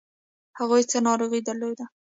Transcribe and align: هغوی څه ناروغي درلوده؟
هغوی 0.59 0.81
څه 0.91 0.97
ناروغي 1.07 1.39
درلوده؟ 1.47 1.85